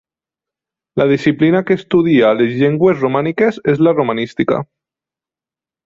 La 0.95 1.05
disciplina 1.11 1.61
que 1.67 1.77
estudia 1.81 2.33
les 2.39 2.57
llengües 2.63 2.99
romàniques 3.05 3.63
és 3.75 3.87
la 3.89 3.97
romanística. 4.01 4.63